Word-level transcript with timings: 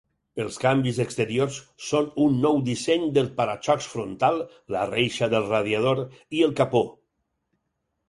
Els 0.43 0.55
canvis 0.61 0.99
exteriors 1.03 1.59
són 1.89 2.07
un 2.25 2.41
nou 2.47 2.57
disseny 2.71 3.07
del 3.19 3.31
para-xocs 3.37 3.93
frontal, 3.93 4.43
la 4.79 4.89
reixa 4.95 5.33
del 5.37 5.49
radiador 5.55 6.05
i 6.41 6.47
el 6.51 6.61
capó. 6.65 6.87